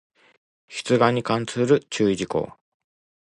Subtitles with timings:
[0.67, 2.53] 出願に関する注意事項